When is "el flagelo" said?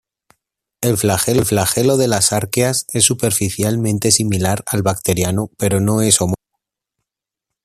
0.81-1.95